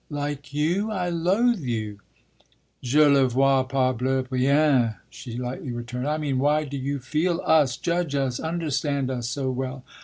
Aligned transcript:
"Like 0.09 0.51
you? 0.51 0.89
I 0.89 1.09
loathe 1.09 1.59
you!" 1.61 1.99
"Je 2.81 3.05
le 3.07 3.27
vois 3.27 3.63
parbleu 3.65 4.23
bien!" 4.31 4.95
she 5.11 5.37
lightly 5.37 5.71
returned. 5.71 6.07
"I 6.07 6.17
mean 6.17 6.39
why 6.39 6.63
do 6.65 6.75
you 6.75 6.97
feel 6.97 7.39
us, 7.45 7.77
judge 7.77 8.15
us, 8.15 8.39
understand 8.39 9.11
us 9.11 9.29
so 9.29 9.51
well? 9.51 9.83